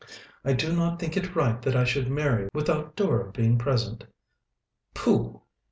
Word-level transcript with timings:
"I 0.43 0.53
do 0.53 0.75
not 0.75 0.97
think 0.97 1.15
it 1.15 1.35
right 1.35 1.61
that 1.61 1.75
I 1.75 1.83
should 1.83 2.09
marry 2.09 2.49
without 2.55 2.95
Dora 2.95 3.31
being 3.31 3.59
present." 3.59 4.03
"Pooh! 4.95 5.43